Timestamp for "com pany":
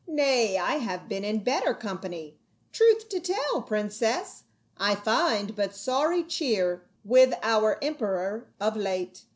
1.75-2.33